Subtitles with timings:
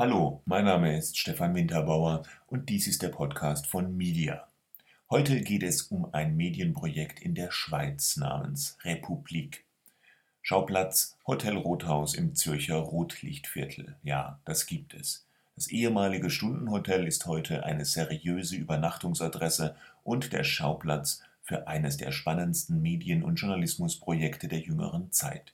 [0.00, 4.48] Hallo, mein Name ist Stefan Winterbauer und dies ist der Podcast von Media.
[5.10, 9.66] Heute geht es um ein Medienprojekt in der Schweiz namens Republik.
[10.40, 13.94] Schauplatz Hotel Rothaus im Zürcher Rotlichtviertel.
[14.02, 15.26] Ja, das gibt es.
[15.54, 22.80] Das ehemalige Stundenhotel ist heute eine seriöse Übernachtungsadresse und der Schauplatz für eines der spannendsten
[22.80, 25.52] Medien- und Journalismusprojekte der jüngeren Zeit.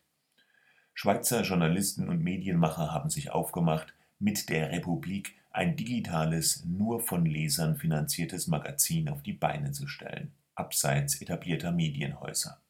[0.94, 7.76] Schweizer Journalisten und Medienmacher haben sich aufgemacht, mit der Republik ein digitales, nur von Lesern
[7.76, 12.60] finanziertes Magazin auf die Beine zu stellen, abseits etablierter Medienhäuser.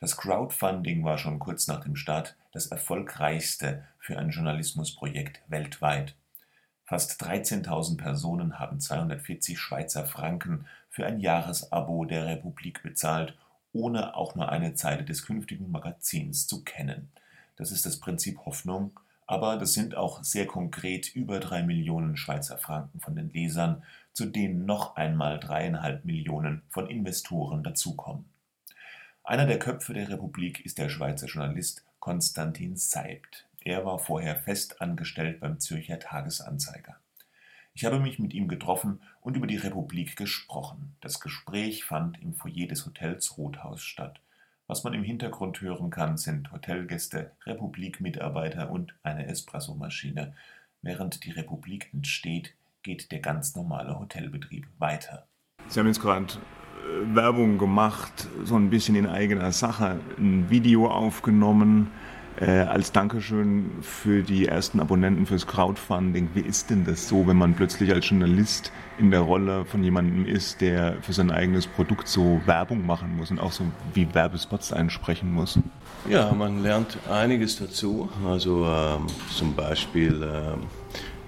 [0.00, 6.14] Das Crowdfunding war schon kurz nach dem Start das erfolgreichste für ein Journalismusprojekt weltweit.
[6.84, 13.36] Fast 13.000 Personen haben 240 Schweizer Franken für ein Jahresabo der Republik bezahlt,
[13.72, 17.10] ohne auch nur eine Zeile des künftigen Magazins zu kennen.
[17.56, 22.58] Das ist das Prinzip Hoffnung, aber das sind auch sehr konkret über drei Millionen Schweizer
[22.58, 28.24] Franken von den Lesern, zu denen noch einmal dreieinhalb Millionen von Investoren dazukommen.
[29.24, 33.48] Einer der Köpfe der Republik ist der Schweizer Journalist Konstantin Seibt.
[33.60, 36.96] Er war vorher fest angestellt beim Zürcher Tagesanzeiger.
[37.74, 40.94] Ich habe mich mit ihm getroffen und über die Republik gesprochen.
[41.00, 44.20] Das Gespräch fand im Foyer des Hotels Rothaus statt.
[44.68, 50.34] Was man im Hintergrund hören kann, sind Hotelgäste, Republik-Mitarbeiter und eine Espressomaschine.
[50.82, 55.28] Während die Republik entsteht, geht der ganz normale Hotelbetrieb weiter.
[55.68, 60.88] Sie haben jetzt gerade äh, Werbung gemacht, so ein bisschen in eigener Sache, ein Video
[60.88, 61.92] aufgenommen
[62.40, 66.28] äh, als Dankeschön für die ersten Abonnenten fürs Crowdfunding.
[66.34, 70.26] Wie ist denn das so, wenn man plötzlich als Journalist in der Rolle von jemandem
[70.26, 73.64] ist, der für sein eigenes Produkt so Werbung machen muss und auch so
[73.94, 75.58] wie Werbespots einsprechen muss?
[76.08, 78.08] Ja, man lernt einiges dazu.
[78.26, 80.60] Also ähm, zum Beispiel ähm,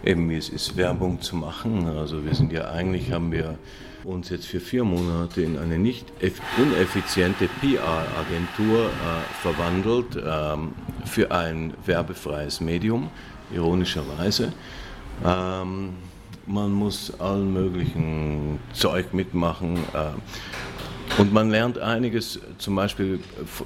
[0.05, 1.87] eben, wie es ist, Werbung zu machen.
[1.87, 3.59] Also wir sind ja eigentlich, haben wir
[4.09, 6.07] uns jetzt für vier Monate in eine nicht
[6.57, 10.73] uneffiziente PR-Agentur äh, verwandelt ähm,
[11.05, 13.11] für ein werbefreies Medium,
[13.53, 14.53] ironischerweise.
[15.25, 15.95] Ähm,
[16.47, 19.77] man muss allen möglichen Zeug mitmachen.
[19.77, 23.21] Äh, und man lernt einiges, zum Beispiel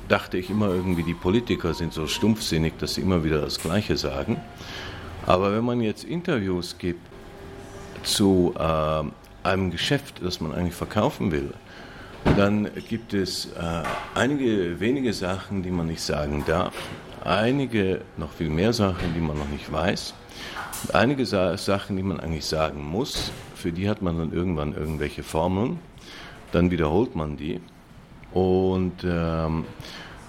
[0.09, 3.97] dachte ich immer irgendwie, die Politiker sind so stumpfsinnig, dass sie immer wieder das Gleiche
[3.97, 4.41] sagen.
[5.27, 7.01] Aber wenn man jetzt Interviews gibt
[8.03, 9.05] zu äh,
[9.43, 11.53] einem Geschäft, das man eigentlich verkaufen will,
[12.37, 13.83] dann gibt es äh,
[14.15, 16.75] einige wenige Sachen, die man nicht sagen darf,
[17.25, 20.15] einige noch viel mehr Sachen, die man noch nicht weiß,
[20.85, 24.75] und einige Sa Sachen, die man eigentlich sagen muss, für die hat man dann irgendwann
[24.75, 25.79] irgendwelche Formeln,
[26.53, 27.61] dann wiederholt man die
[28.33, 29.65] und ähm,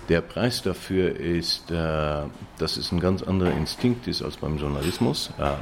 [0.10, 2.24] der Preis dafür ist, äh,
[2.58, 5.32] dass es ein ganz anderer Instinkt ist als beim Journalismus.
[5.40, 5.54] Äh,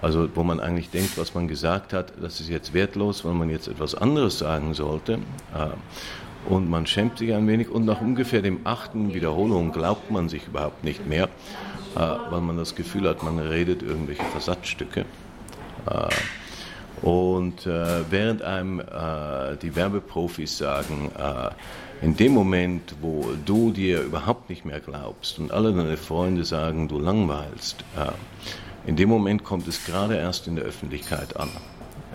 [0.00, 3.50] also wo man eigentlich denkt, was man gesagt hat, das ist jetzt wertlos, weil man
[3.50, 5.14] jetzt etwas anderes sagen sollte.
[5.54, 10.30] Äh, und man schämt sich ein wenig und nach ungefähr dem achten Wiederholung glaubt man
[10.30, 11.28] sich überhaupt nicht mehr,
[11.94, 15.04] weil man das Gefühl hat, man redet irgendwelche Versatzstücke.
[17.02, 18.80] Und während einem
[19.60, 21.10] die Werbeprofis sagen,
[22.02, 26.88] in dem Moment, wo du dir überhaupt nicht mehr glaubst und alle deine Freunde sagen,
[26.88, 28.10] du langweilst, äh,
[28.86, 31.48] in dem Moment kommt es gerade erst in der Öffentlichkeit an.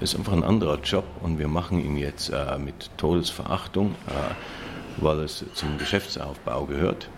[0.02, 5.02] Es ist einfach ein anderer Job und wir machen ihn jetzt äh, mit Todesverachtung, äh,
[5.02, 7.10] weil es zum Geschäftsaufbau gehört.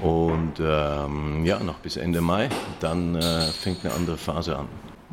[0.00, 2.48] Und ähm, ja, noch bis Ende Mai,
[2.80, 4.68] dann äh, fängt eine andere Phase an.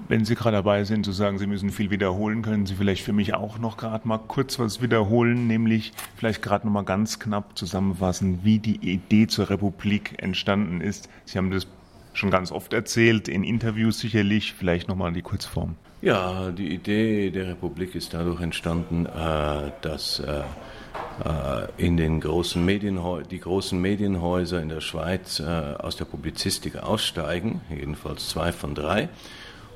[0.10, 3.14] Wenn Sie gerade dabei sind zu sagen, Sie müssen viel wiederholen, können Sie vielleicht für
[3.14, 7.58] mich auch noch gerade mal kurz was wiederholen, nämlich vielleicht gerade noch mal ganz knapp
[7.58, 11.10] zusammenfassen, wie die Idee zur Republik entstanden ist.
[11.26, 11.68] Sie haben das
[12.14, 15.76] schon ganz oft erzählt, in Interviews sicherlich, vielleicht noch mal die Kurzform.
[16.04, 22.64] Ja, die Idee der Republik ist dadurch entstanden, äh, dass äh, äh, in den großen
[22.64, 29.08] Medienhäusern, die großen Medienhäuser in der Schweiz aus der Publizistik aussteigen, jedenfalls zwei von drei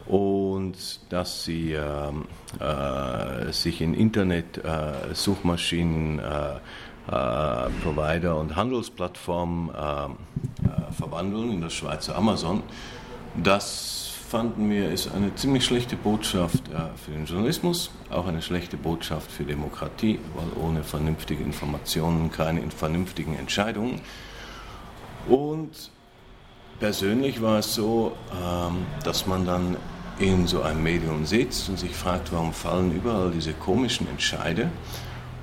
[0.06, 1.78] und dass sie
[3.52, 4.62] sich in Internet,
[7.10, 12.64] äh, äh, äh, Provider und Handelsplattformen äh, verwandeln in das Schweizer Amazon.
[13.42, 16.64] Das fanden wir ist eine ziemlich schlechte Botschaft
[16.98, 23.38] für den Journalismus, auch eine schlechte Botschaft für Demokratie, weil ohne vernünftige Informationen keine vernünftigen
[23.38, 24.02] Entscheidungen.
[25.30, 25.92] Und
[26.80, 29.78] persönlich war es so, ähm, dass man dann
[30.20, 34.70] in so einem Medium sitzt und sich fragt, warum fallen überall diese komischen Entscheide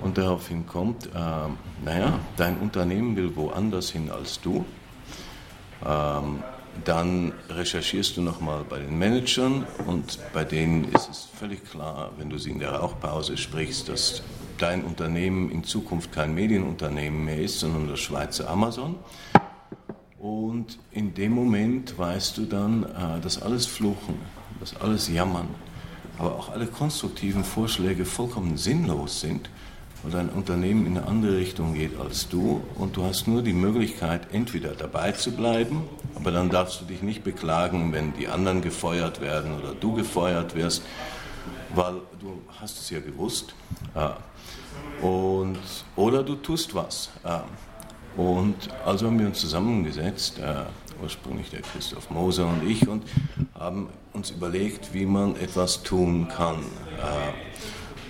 [0.02, 1.10] und daraufhin kommt, äh,
[1.84, 4.64] naja, dein Unternehmen will woanders hin als du.
[5.84, 6.42] Ähm,
[6.84, 12.30] dann recherchierst du nochmal bei den Managern und bei denen ist es völlig klar, wenn
[12.30, 14.22] du sie in der Rauchpause sprichst, dass
[14.58, 18.96] dein Unternehmen in Zukunft kein Medienunternehmen mehr ist, sondern das Schweizer Amazon.
[20.18, 24.16] Und in dem Moment weißt du dann, äh, dass alles Fluchen,
[24.58, 25.48] dass alles Jammern,
[26.18, 29.48] aber auch alle konstruktiven Vorschläge vollkommen sinnlos sind
[30.04, 33.54] und dein Unternehmen in eine andere Richtung geht als du und du hast nur die
[33.54, 35.84] Möglichkeit, entweder dabei zu bleiben,
[36.14, 40.54] aber dann darfst du dich nicht beklagen, wenn die anderen gefeuert werden oder du gefeuert
[40.54, 40.82] wirst,
[41.74, 43.54] weil du hast es ja gewusst.
[45.00, 45.58] Und,
[45.96, 47.10] oder du tust was.
[48.16, 50.38] Und also haben wir uns zusammengesetzt,
[51.02, 53.02] ursprünglich der Christoph Moser und ich, und
[53.58, 56.58] haben uns überlegt, wie man etwas tun kann.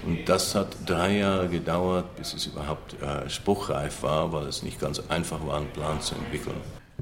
[0.06, 4.80] Und das hat drei Jahre gedauert, bis es überhaupt äh, spruchreif war, weil es nicht
[4.80, 6.56] ganz einfach war, einen Plan zu entwickeln.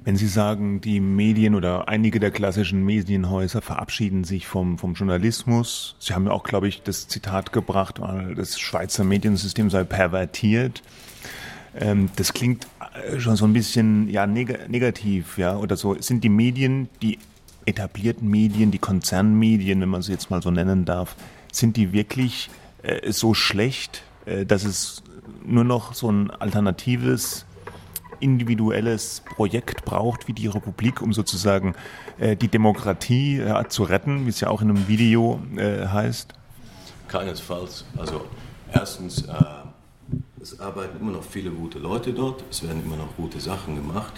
[0.05, 5.97] Wenn Sie sagen, die Medien oder einige der klassischen Medienhäuser verabschieden sich vom, vom Journalismus,
[5.99, 8.01] Sie haben ja auch, glaube ich, das Zitat gebracht,
[8.37, 10.83] das Schweizer Mediensystem sei pervertiert.
[11.79, 12.67] Ähm, das klingt
[13.07, 15.95] äh, schon so ein bisschen ja, neg negativ, ja, oder so.
[16.01, 17.19] Sind die Medien, die
[17.65, 21.17] etablierten Medien, die Konzernmedien, wenn man sie jetzt mal so nennen darf,
[21.53, 22.51] sind die wirklich
[22.83, 25.03] äh, so schlecht, äh, dass es
[25.45, 27.45] nur noch so ein alternatives
[28.21, 31.75] individuelles Projekt braucht wie die Republik, um sozusagen
[32.19, 36.33] äh, die Demokratie äh, zu retten, wie es ja auch in einem Video äh, heißt?
[37.09, 37.85] Keinesfalls.
[37.99, 38.25] Also
[38.73, 39.35] erstens, äh,
[40.41, 44.13] es arbeiten immer noch viele gute Leute dort, es werden immer noch gute Sachen gemacht.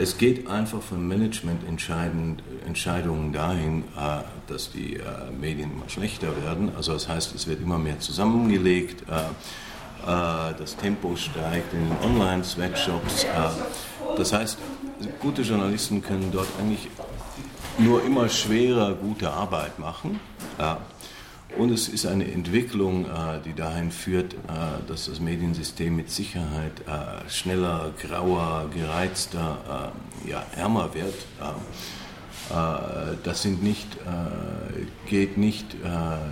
[0.00, 5.02] Es geht einfach von Managemententscheidungen dahin, äh, dass die äh,
[5.38, 6.72] Medien immer schlechter werden.
[6.74, 9.24] Also das heißt, es wird immer mehr zusammengelegt, äh,
[10.06, 13.26] das Tempo steigt in den Online-Sweatshops.
[14.16, 14.56] Das heißt,
[15.20, 16.88] gute Journalisten können dort eigentlich
[17.76, 20.18] nur immer schwerer gute Arbeit machen.
[21.56, 24.36] Und es ist eine Entwicklung, äh, die dahin führt, äh,
[24.86, 29.92] dass das Mediensystem mit Sicherheit äh, schneller, grauer, gereizter,
[30.26, 31.14] ja, ärmer wird.
[33.24, 33.86] Das sind nicht,
[35.06, 35.66] geht nicht,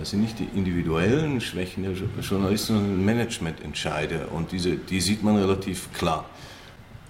[0.03, 4.27] sind nicht die individuellen Schwächen der Journalisten, sondern Managemententscheide.
[4.27, 6.25] Und diese, die sieht man relativ klar.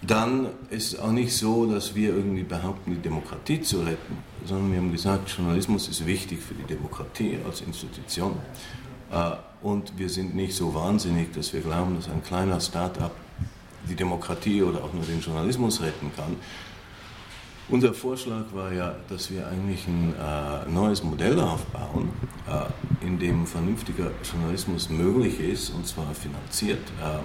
[0.01, 4.71] Dann ist es auch nicht so, dass wir irgendwie behaupten, die Demokratie zu retten, sondern
[4.71, 8.37] wir haben gesagt, Journalismus ist wichtig für die Demokratie als Institution.
[9.11, 9.31] Äh,
[9.61, 13.11] und wir sind nicht so wahnsinnig, dass wir glauben, dass ein kleiner Start-up
[13.89, 16.37] die Demokratie oder auch nur den Journalismus retten kann.
[17.67, 22.09] Unser Vorschlag war ja, dass wir eigentlich ein äh, neues Modell aufbauen,
[22.47, 26.81] äh, in dem vernünftiger Journalismus möglich ist, und zwar finanziert.
[26.99, 27.19] Äh,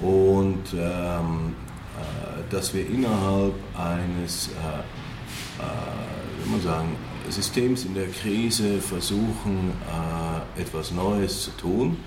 [0.00, 1.54] und ähm,
[1.98, 4.52] äh, dass wir innerhalb eines, äh,
[5.62, 6.96] äh, man sagen,
[7.28, 9.74] Systems in der Krise versuchen,
[10.56, 11.98] etwas Neues zu tun.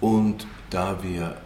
[0.00, 1.36] Und da wir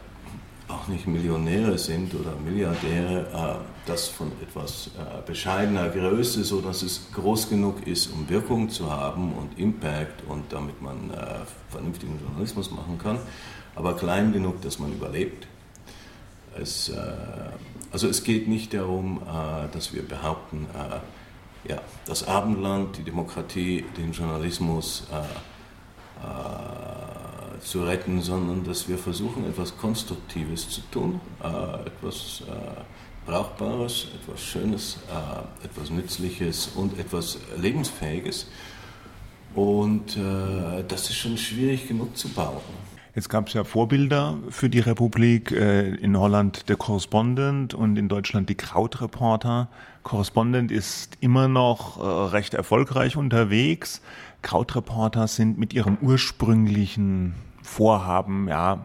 [0.68, 4.90] auch nicht Millionäre sind oder Milliardäre, das von etwas
[5.26, 10.52] bescheidener Größe, so dass es groß genug ist, um Wirkung zu haben und Impact und
[10.52, 11.10] damit man
[11.68, 13.18] vernünftigen Journalismus machen kann,
[13.74, 15.46] aber klein genug, dass man überlebt.
[16.58, 16.96] Es, äh,
[17.90, 23.84] also es geht nicht darum, äh, dass wir behaupten, äh, ja, das Abendland, die Demokratie,
[23.96, 25.06] den Journalismus
[27.60, 31.20] zu retten, sondern dass wir versuchen, etwas Konstruktives zu tun,
[31.84, 32.42] etwas
[33.26, 34.98] Brauchbares, etwas Schönes,
[35.62, 38.48] etwas Nützliches und etwas Lebensfähiges.
[39.54, 42.60] Und das ist schon schwierig genug zu bauen.
[43.14, 48.08] Jetzt gab es ja Vorbilder für die Republik, äh, in Holland der Correspondent und in
[48.08, 49.68] Deutschland die Krautreporter.
[50.02, 54.00] Correspondent ist immer noch äh, recht erfolgreich unterwegs.
[54.40, 58.82] Krautreporter sind mit ihrem ursprünglichen Vorhaben, ja,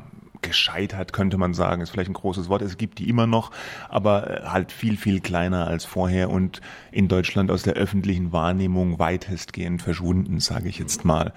[0.48, 2.62] gescheitert, könnte man sagen, ist vielleicht ein großes Wort.
[2.62, 3.52] Es gibt die immer noch,
[3.90, 6.62] aber äh, halt viel, viel kleiner als vorher und
[6.92, 11.34] in Deutschland aus der öffentlichen Wahrnehmung weitestgehend verschwunden, sage ich jetzt mal.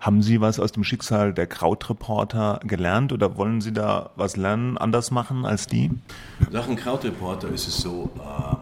[0.00, 4.78] Haben Sie was aus dem Schicksal der Krautreporter gelernt oder wollen Sie da was lernen,
[4.78, 5.90] anders machen als die?
[6.50, 8.56] Sachen Krautreporter ist es so, äh,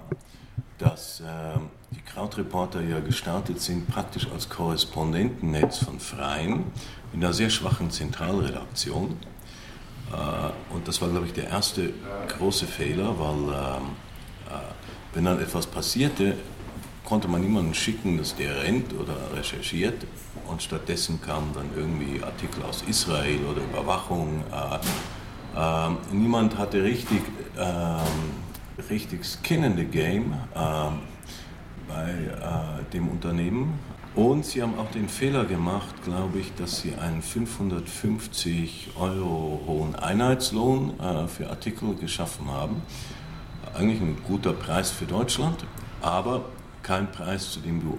[0.76, 6.64] dass ähm, die Krautreporter ja gestartet sind praktisch als Korrespondentennetz von Freien
[7.12, 9.16] in einer sehr schwachen Zentralredaktion.
[10.12, 11.92] Äh, und das war, glaube ich, der erste
[12.36, 13.82] große Fehler, weil ähm,
[14.48, 16.36] äh, wenn dann etwas passierte,
[17.04, 20.06] konnte man niemanden schicken, dass der rennt oder recherchiert.
[20.46, 24.44] Und stattdessen kamen dann irgendwie Artikel aus Israel oder Überwachung.
[24.52, 27.22] Äh, äh, niemand hatte richtig,
[27.56, 30.34] äh, richtig Skin in the Game.
[30.54, 31.00] Ähm,
[31.88, 32.14] bei
[32.92, 33.78] dem Unternehmen.
[34.14, 39.94] Und sie haben auch den Fehler gemacht, glaube ich, dass sie einen 550 Euro hohen
[39.94, 42.82] Einheitslohn äh, für Artikel geschaffen haben.
[43.72, 45.64] Eigentlich ein guter Preis für Deutschland,
[46.02, 46.44] aber
[46.82, 47.98] kein Preis, zu dem du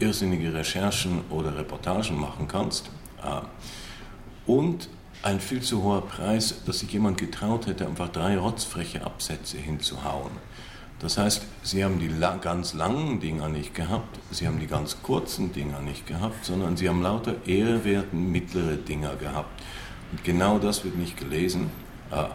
[0.00, 2.90] irrsinnige Recherchen oder Reportagen machen kannst.
[3.22, 4.88] Äh, und
[5.22, 10.32] ein viel zu hoher Preis, dass sich jemand getraut hätte, einfach drei rotzfreche Absätze hinzuhauen.
[11.00, 15.52] Das heißt, sie haben die ganz langen Dinger nicht gehabt, sie haben die ganz kurzen
[15.52, 19.62] Dinger nicht gehabt, sondern sie haben lauter ehrwerten mittlere Dinger gehabt.
[20.10, 21.70] Und genau das wird nicht gelesen.
[22.10, 22.30] Ah,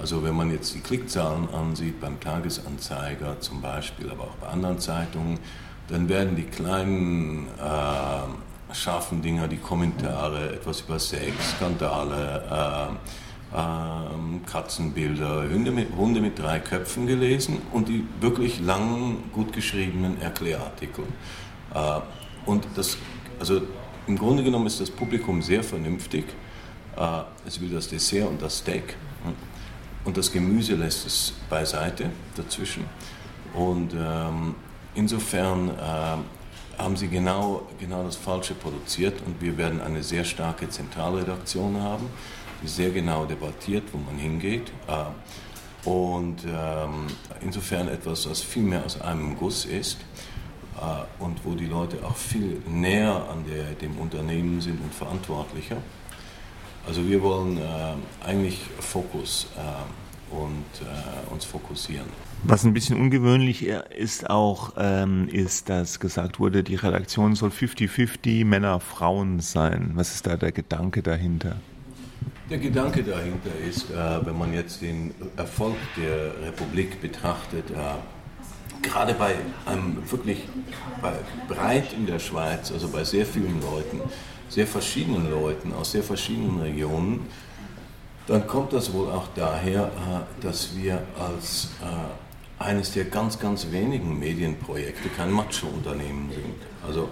[0.00, 4.78] also wenn man jetzt die Klickzahlen ansieht, beim Tagesanzeiger zum Beispiel, aber auch bei anderen
[4.78, 5.38] Zeitungen,
[5.88, 13.23] dann werden die kleinen äh, scharfen Dinger, die Kommentare, etwas über Sex, Skandale, äh,
[13.54, 20.20] ähm, Katzenbilder, Hunde mit, Hunde mit drei Köpfen gelesen und die wirklich langen, gut geschriebenen
[20.20, 21.04] Erklärartikel.
[21.72, 22.00] Äh,
[22.46, 22.96] und das,
[23.38, 23.62] also
[24.06, 26.24] im Grunde genommen ist das Publikum sehr vernünftig.
[26.96, 28.96] Äh, es will das Dessert und das Steak.
[30.04, 32.84] Und das Gemüse lässt es beiseite dazwischen.
[33.54, 34.54] Und ähm,
[34.94, 40.68] insofern äh, haben sie genau, genau das Falsche produziert und wir werden eine sehr starke
[40.68, 42.06] Zentralredaktion haben
[42.66, 44.70] sehr genau debattiert, wo man hingeht.
[44.88, 47.06] Äh, und ähm,
[47.42, 49.98] insofern etwas, was viel mehr aus einem Guss ist
[50.78, 55.76] äh, und wo die Leute auch viel näher an der, dem Unternehmen sind und verantwortlicher.
[56.86, 59.46] Also wir wollen äh, eigentlich Fokus
[60.30, 60.64] und
[61.30, 62.06] uns fokussieren.
[62.42, 68.44] Was ein bisschen ungewöhnlich ist auch, ähm, ist, dass gesagt wurde, die Redaktion soll 50-50
[68.44, 69.92] Männer-Frauen sein.
[69.94, 71.56] Was ist da der Gedanke dahinter?
[72.54, 79.12] Der Gedanke dahinter ist, äh, wenn man jetzt den Erfolg der Republik betrachtet, äh, gerade
[79.14, 79.34] bei
[79.66, 80.44] einem wirklich
[81.02, 81.14] bei
[81.48, 84.00] breit in der Schweiz, also bei sehr vielen Leuten,
[84.48, 87.26] sehr verschiedenen Leuten aus sehr verschiedenen Regionen,
[88.28, 91.70] dann kommt das wohl auch daher, äh, dass wir als
[92.60, 96.86] eines der ganz, ganz wenigen Medienprojekte kein Macho-Unternehmen sind.
[96.86, 97.08] Also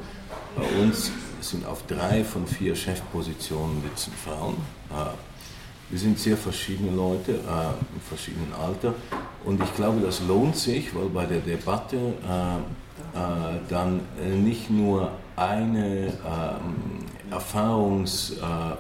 [0.55, 4.57] bei uns sind auf drei von vier Chefpositionen sitzen Frauen.
[5.93, 7.35] Äh, wir sind sehr verschiedene Leute, äh,
[7.95, 8.95] in verschiedenen Alter.
[9.45, 13.19] Und ich glaube, das lohnt sich, weil bei der Debatte äh,
[13.69, 14.01] dann
[14.43, 18.33] nicht nur eine ähm, erfahrungs-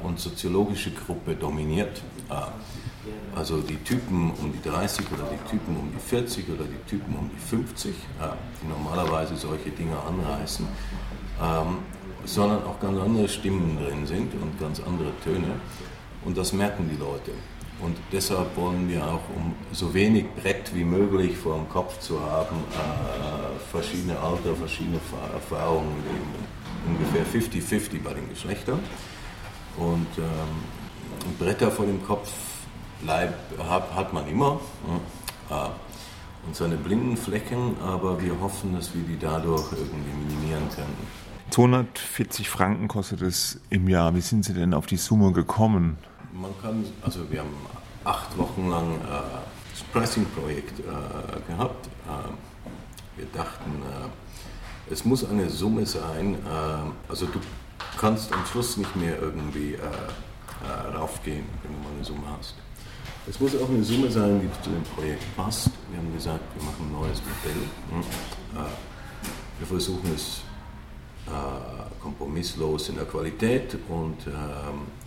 [0.03, 2.03] und soziologische Gruppe dominiert,
[3.35, 7.15] also die Typen um die 30 oder die Typen um die 40 oder die Typen
[7.15, 7.95] um die 50,
[8.63, 10.67] die normalerweise solche Dinge anreißen,
[11.43, 11.79] ähm,
[12.25, 15.55] sondern auch ganz andere Stimmen drin sind und ganz andere Töne.
[16.25, 17.33] Und das merken die Leute.
[17.81, 22.21] Und deshalb wollen wir auch, um so wenig Brett wie möglich vor dem Kopf zu
[22.21, 25.01] haben, äh, verschiedene Alter, verschiedene
[25.33, 25.97] Erfahrungen,
[26.87, 28.79] ungefähr 50-50 bei den Geschlechtern.
[29.77, 32.31] Und ähm, Bretter vor dem Kopf
[33.05, 34.61] Leib hat, hat man immer.
[35.51, 35.55] Äh,
[36.47, 40.97] und seine blinden Flecken, aber wir hoffen, dass wir die dadurch irgendwie minimieren können.
[41.51, 44.15] 240 Franken kostet es im Jahr.
[44.15, 45.99] Wie sind Sie denn auf die Summe gekommen?
[46.33, 47.55] Man kann, also wir haben
[48.05, 49.01] acht Wochen lang äh,
[49.71, 51.87] das Pricing-Projekt äh, gehabt.
[51.87, 53.83] Äh, wir dachten,
[54.91, 56.39] es muss eine Summe sein.
[57.07, 57.39] Also du
[58.01, 59.77] kannst am Schluss nicht mehr irgendwie
[60.97, 62.55] raufgehen, wenn du mal eine Summe hast.
[63.29, 65.71] Es muss auch eine Summe sein, die zu dem Projekt passt.
[65.91, 67.63] Wir haben gesagt, wir machen ein neues Modell.
[67.91, 68.67] Hm.
[69.59, 70.41] Wir versuchen es
[72.01, 75.02] kompromisslos in der Qualität und ähm, äh,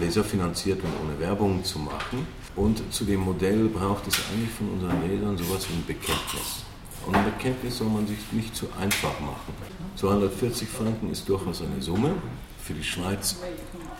[0.00, 2.26] leserfinanziert und ohne Werbung zu machen.
[2.56, 6.64] Und zu dem Modell braucht es eigentlich von unseren Lesern sowas wie ein Bekenntnis.
[7.06, 9.54] Und ein Bekenntnis soll man sich nicht zu einfach machen.
[9.96, 12.14] 240 Franken ist durchaus eine Summe,
[12.62, 13.36] für die Schweiz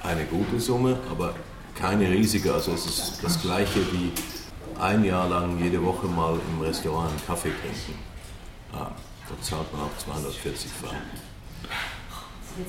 [0.02, 1.34] eine gute Summe, aber
[1.74, 2.52] keine riesige.
[2.52, 4.12] Also es ist das gleiche wie
[4.80, 7.98] ein Jahr lang jede Woche mal im Restaurant einen Kaffee trinken.
[8.72, 8.90] Ah.
[9.28, 11.20] Da zahlt man auch 240 Franken.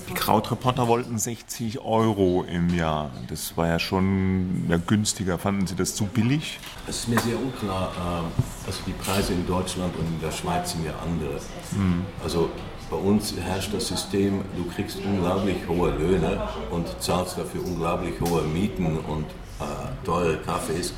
[0.10, 3.12] Die Krautreporter wollten 60 Euro im Jahr.
[3.28, 5.38] Das war ja schon ja, günstiger.
[5.38, 6.60] Fanden Sie das zu billig?
[6.88, 7.92] Es ist mir sehr unklar.
[7.96, 11.40] Äh, also die Preise in Deutschland und in der Schweiz sind ja andere.
[11.72, 12.06] Mhm.
[12.24, 12.50] Also
[12.90, 16.42] bei uns herrscht das System, du kriegst unglaublich hohe Löhne
[16.72, 19.26] und zahlst dafür unglaublich hohe Mieten und
[19.60, 20.94] äh, teure Kaffees.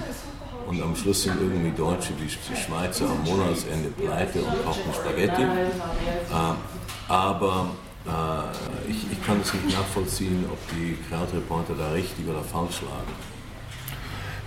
[0.68, 5.42] Und am Schluss sind irgendwie Deutsche wie die Schweizer am Monatsende pleite und kochen Spaghetti.
[5.42, 7.72] Äh, aber
[8.06, 13.14] äh, ich, ich, kann es nicht nachvollziehen, ob die Krautreporter da richtig oder falsch lagen.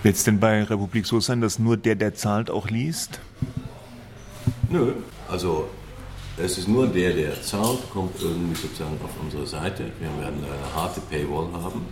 [0.03, 3.21] Wird es denn bei Republik so sein, dass nur der, der zahlt, auch liest?
[4.69, 4.93] Nö,
[5.29, 5.69] Also
[6.37, 9.85] es ist nur der, der zahlt, kommt irgendwie sozusagen auf unsere Seite.
[10.01, 11.87] Wir werden eine harte Paywall haben.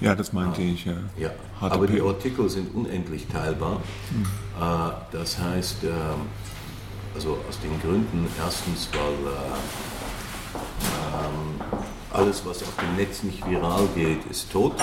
[0.00, 0.94] Ja, das meinte ich, ja.
[1.18, 1.30] ja.
[1.60, 3.82] Aber die Artikel sind unendlich teilbar.
[4.10, 4.26] Mhm.
[5.12, 5.90] Das heißt, ähm,
[7.14, 9.99] also aus den Gründen, erstens, weil äh,
[12.12, 14.74] alles, was auf dem Netz nicht viral geht, ist tot.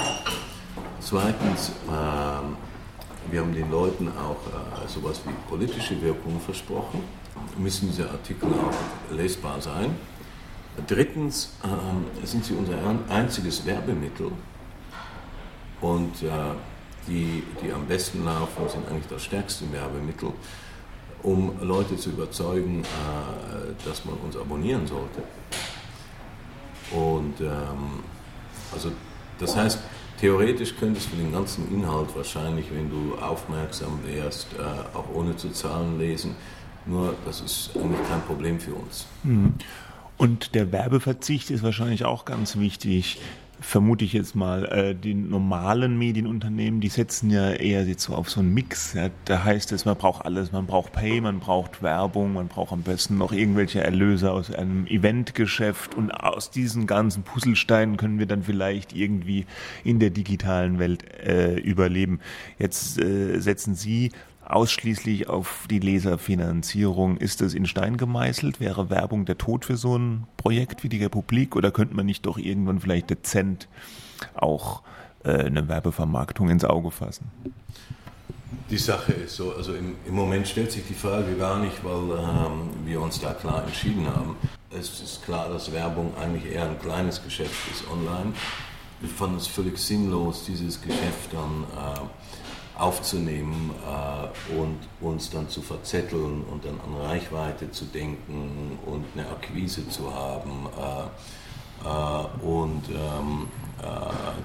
[0.99, 7.03] Zweitens, äh, wir haben den Leuten auch äh, sowas wie politische Wirkung versprochen.
[7.57, 9.95] Müssen diese Artikel auch lesbar sein.
[10.87, 12.77] Drittens äh, sind sie unser
[13.09, 14.31] einziges Werbemittel
[15.81, 16.29] und äh,
[17.07, 20.31] die, die am besten laufen, sind eigentlich das stärkste Werbemittel,
[21.23, 25.23] um Leute zu überzeugen, äh, dass man uns abonnieren sollte.
[26.91, 28.03] Und ähm,
[28.73, 28.91] also
[29.39, 29.79] das heißt,
[30.19, 35.49] theoretisch könntest du den ganzen Inhalt wahrscheinlich, wenn du aufmerksam wärst, äh, auch ohne zu
[35.49, 36.35] zahlen lesen.
[36.85, 39.05] Nur das ist eigentlich kein Problem für uns.
[39.23, 39.55] Mhm.
[40.17, 43.19] Und der Werbeverzicht ist wahrscheinlich auch ganz wichtig
[43.59, 48.29] vermute ich jetzt mal, äh, die normalen Medienunternehmen, die setzen ja eher jetzt so auf
[48.29, 48.93] so einen Mix.
[48.93, 49.09] Ja.
[49.25, 52.83] Da heißt es, man braucht alles, man braucht Pay, man braucht Werbung, man braucht am
[52.83, 58.43] besten noch irgendwelche Erlöse aus einem Eventgeschäft und aus diesen ganzen Puzzlesteinen können wir dann
[58.43, 59.45] vielleicht irgendwie
[59.83, 62.19] in der digitalen Welt äh, überleben.
[62.59, 64.11] Jetzt äh, setzen Sie
[64.49, 67.17] ausschließlich auf die Leserfinanzierung.
[67.17, 68.59] Ist das in Stein gemeißelt?
[68.59, 72.25] Wäre Werbung der Tod für so ein Projekt wie die Republik oder könnte man nicht
[72.25, 73.67] doch irgendwann vielleicht dezent
[74.35, 74.81] auch
[75.23, 77.29] äh, eine Werbevermarktung ins Auge fassen?
[78.69, 82.17] Die Sache ist so, also im, im Moment stellt sich die Frage gar nicht, weil
[82.17, 84.35] ähm, wir uns da klar entschieden haben.
[84.69, 88.33] Es ist klar, dass Werbung eigentlich eher ein kleines Geschäft ist online.
[88.99, 91.99] Wir fanden es völlig sinnlos, dieses Geschäft dann äh,
[92.77, 99.27] aufzunehmen äh, und uns dann zu verzetteln und dann an Reichweite zu denken und eine
[99.29, 101.07] Akquise zu haben äh,
[101.83, 103.47] äh, und ähm,
[103.81, 103.85] äh,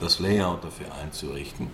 [0.01, 1.71] das Layout dafür einzurichten,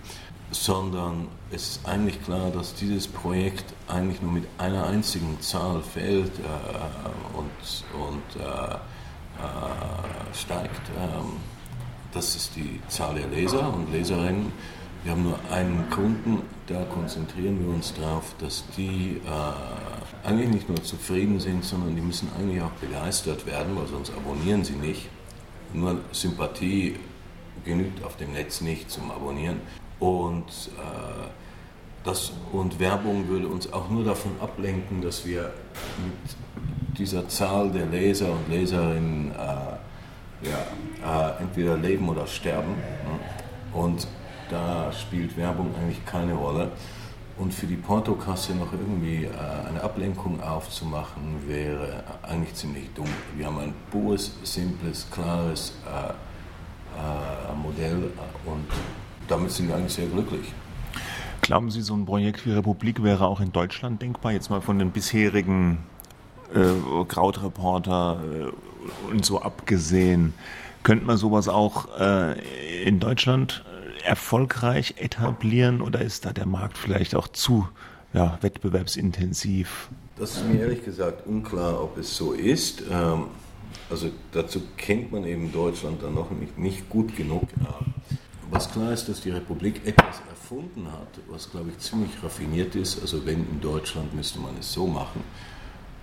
[0.51, 6.31] sondern es ist eigentlich klar, dass dieses Projekt eigentlich nur mit einer einzigen Zahl fällt
[6.39, 8.23] äh, und, und
[10.33, 10.89] steigt.
[10.97, 11.37] Ähm,
[12.11, 14.51] das ist die Zahl der Leser und Leserinnen
[15.03, 20.69] wir haben nur einen Kunden, da konzentrieren wir uns darauf, dass die äh, eigentlich nicht
[20.69, 25.07] nur zufrieden sind, sondern die müssen eigentlich auch begeistert werden, weil sonst abonnieren sie nicht.
[25.73, 26.97] Nur Sympathie
[27.63, 29.61] genügt auf dem Netz nicht zum Abonnieren.
[29.99, 31.27] Und, äh,
[32.03, 35.53] das, und Werbung würde uns auch nur davon ablenken, dass wir
[36.03, 42.75] mit dieser Zahl der Leser und Leserinnen äh, ja, äh, entweder leben oder sterben.
[43.73, 44.07] Und
[44.49, 46.71] da spielt Werbung eigentlich keine Rolle.
[47.37, 49.29] Und für die Portokasse noch irgendwie äh,
[49.69, 53.07] eine Ablenkung aufzumachen, wäre eigentlich ziemlich dumm.
[53.37, 58.11] Wir haben ein pures, simples, klares äh, äh, Modell
[58.45, 58.65] und
[59.29, 60.51] damit sind wir eigentlich sehr glücklich.
[61.41, 64.33] Glauben Sie, so ein Projekt wie Republik wäre auch in Deutschland denkbar?
[64.33, 65.79] Jetzt mal von den bisherigen
[66.53, 70.33] äh, Krautreporter äh, und so abgesehen.
[70.83, 73.63] Könnte man sowas auch äh, in Deutschland
[74.03, 77.67] erfolgreich etablieren oder ist da der Markt vielleicht auch zu
[78.13, 79.89] ja, wettbewerbsintensiv?
[80.17, 82.83] Das ist mir ehrlich gesagt unklar, ob es so ist.
[82.91, 83.25] Ähm,
[83.89, 87.43] also dazu kennt man eben Deutschland dann noch nicht, nicht gut genug.
[88.51, 92.99] Was klar ist, dass die Republik etwas erfunden hat, was glaube ich ziemlich raffiniert ist.
[93.01, 95.23] Also wenn in Deutschland müsste man es so machen.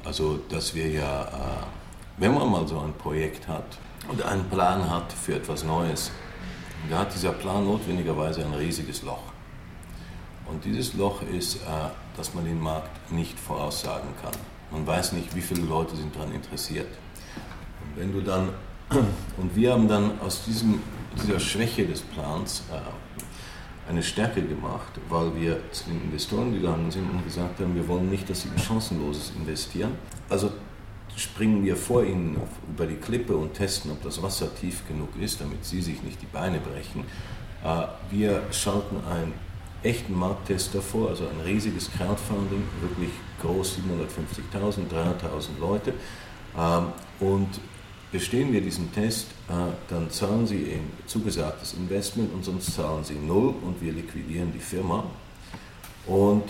[0.05, 1.67] Also dass wir ja, äh,
[2.19, 3.79] wenn man mal so ein Projekt hat
[4.09, 6.13] und einen Plan hat für etwas Neues,
[6.91, 9.23] da hat dieser Plan notwendigerweise ein riesiges Loch.
[10.47, 11.59] Und dieses Loch ist, äh,
[12.17, 14.35] dass man den Markt nicht voraussagen kann.
[14.71, 16.89] Man weiß nicht, wie viele Leute sind daran interessiert.
[17.83, 18.51] Und wenn du dann,
[19.37, 20.81] und wir haben dann aus diesem,
[21.21, 27.09] dieser Schwäche des Plans äh, eine Stärke gemacht, weil wir zu den Investoren gegangen sind
[27.09, 29.93] und gesagt haben, wir wollen nicht, dass sie in Chancenloses investieren.
[30.29, 30.51] Also
[31.17, 32.37] springen wir vor ihnen
[32.69, 36.21] über die Klippe und testen, ob das Wasser tief genug ist, damit sie sich nicht
[36.21, 37.05] die Beine brechen.
[37.65, 39.33] Äh, wir schalten einen
[39.83, 43.79] echten Markttest davor, also ein riesiges Crowdfunding, wirklich groß,
[44.53, 45.95] 750.000, 300.000 Leute.
[46.59, 46.87] Ähm,
[47.21, 47.49] und
[48.13, 49.53] bestehen wir diesen Test, äh,
[49.89, 54.61] dann zahlen Sie ein zugesagtes Investment und sonst zahlen Sie null und wir liquidieren die
[54.61, 55.05] Firma.
[56.07, 56.45] Und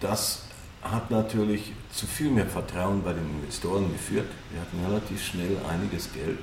[0.00, 0.44] das
[0.82, 4.28] hat natürlich zu viel mehr Vertrauen bei den Investoren geführt.
[4.50, 6.38] Wir hatten relativ schnell einiges Geld.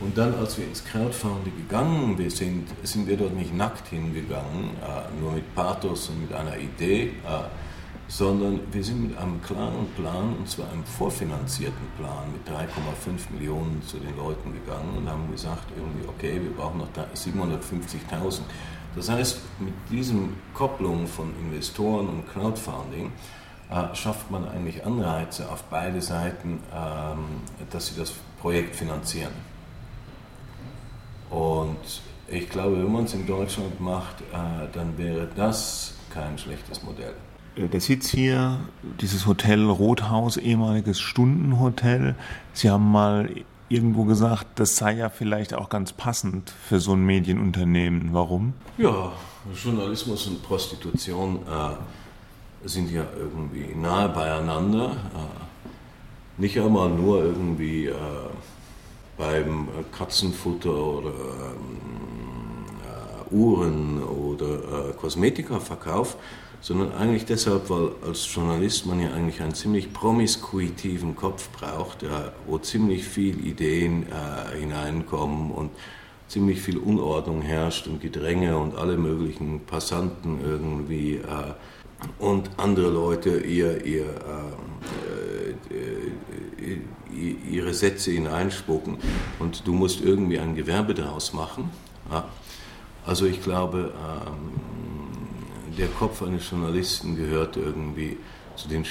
[0.00, 5.20] Und dann, als wir ins Crowdfunding gegangen sind, sind wir dort nicht nackt hingegangen, äh,
[5.20, 7.44] nur mit Pathos und mit einer Idee, äh,
[8.08, 13.82] sondern wir sind mit einem klaren Plan, und zwar einem vorfinanzierten Plan mit 3,5 Millionen
[13.86, 18.40] zu den Leuten gegangen und haben gesagt, irgendwie, okay, wir brauchen noch 750.000.
[18.96, 23.12] Das heißt, mit diesem Kopplung von Investoren und Crowdfunding
[23.70, 29.32] äh, schafft man eigentlich Anreize auf beide Seiten, ähm, dass sie das Projekt finanzieren.
[31.28, 36.82] Und ich glaube, wenn man es in Deutschland macht, äh, dann wäre das kein schlechtes
[36.82, 37.14] Modell.
[37.58, 38.60] Äh, der Sitz hier,
[39.00, 42.14] dieses Hotel Rothaus, ehemaliges Stundenhotel.
[42.52, 43.30] Sie haben mal
[43.68, 48.10] irgendwo gesagt, das sei ja vielleicht auch ganz passend für so ein Medienunternehmen.
[48.12, 48.54] Warum?
[48.78, 49.12] Ja,
[49.62, 54.92] Journalismus und Prostitution äh, sind ja irgendwie nahe beieinander.
[55.14, 57.94] Äh, nicht einmal nur irgendwie äh,
[59.18, 61.87] beim Katzenfutter oder ähm, äh,
[63.30, 66.16] Uhren oder äh, Kosmetikaverkauf,
[66.60, 72.32] sondern eigentlich deshalb, weil als Journalist man ja eigentlich einen ziemlich promiskuitiven Kopf braucht, ja,
[72.46, 75.70] wo ziemlich viele Ideen äh, hineinkommen und
[76.28, 81.54] ziemlich viel Unordnung herrscht und Gedränge und alle möglichen Passanten irgendwie äh,
[82.18, 86.80] und andere Leute ihr, ihr, äh, äh,
[87.50, 88.98] ihre Sätze hineinspucken
[89.38, 91.70] und du musst irgendwie ein Gewerbe daraus machen.
[92.10, 92.28] Ja.
[93.08, 98.18] Also ich glaube, ähm, der Kopf eines Journalisten gehört irgendwie
[98.54, 98.84] zu den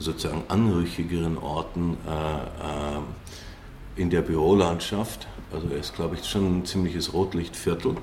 [0.00, 5.28] sozusagen anrüchigeren Orten äh, äh, in der Bürolandschaft.
[5.52, 7.94] Also er ist, glaube ich, schon ein ziemliches Rotlichtviertel.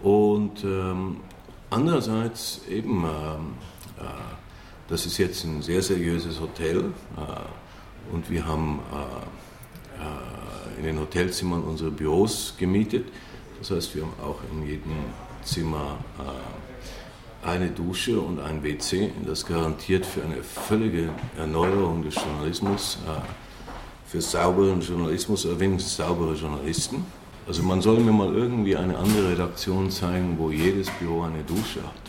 [0.00, 1.22] Und ähm,
[1.70, 3.54] andererseits eben, ähm,
[3.98, 4.04] äh,
[4.86, 11.00] das ist jetzt ein sehr seriöses Hotel äh, und wir haben äh, äh, in den
[11.00, 13.06] Hotelzimmern unsere Büros gemietet.
[13.58, 14.92] Das heißt, wir haben auch in jedem
[15.42, 15.98] Zimmer
[17.42, 19.10] eine Dusche und ein WC.
[19.26, 23.20] Das garantiert für eine völlige Erneuerung des Journalismus, äh,
[24.06, 27.04] für sauberen Journalismus wenigstens saubere Journalisten.
[27.46, 31.80] Also man soll mir mal irgendwie eine andere Redaktion zeigen, wo jedes Büro eine Dusche
[31.82, 32.07] hat.